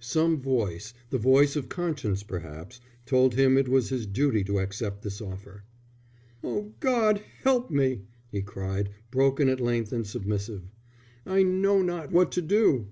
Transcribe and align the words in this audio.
Some 0.00 0.40
voice, 0.40 0.94
the 1.10 1.16
voice 1.18 1.54
of 1.54 1.68
conscience 1.68 2.24
perhaps, 2.24 2.80
told 3.04 3.34
him 3.36 3.56
it 3.56 3.68
was 3.68 3.88
his 3.90 4.04
duty 4.04 4.42
to 4.42 4.58
accept 4.58 5.02
this 5.04 5.20
offer. 5.20 5.62
"O 6.42 6.74
God, 6.80 7.22
help 7.44 7.70
me," 7.70 8.00
he 8.32 8.42
cried, 8.42 8.90
broken 9.12 9.48
at 9.48 9.60
length 9.60 9.92
and 9.92 10.04
submissive. 10.04 10.64
"I 11.24 11.44
know 11.44 11.82
not 11.82 12.10
what 12.10 12.32
to 12.32 12.42
do. 12.42 12.88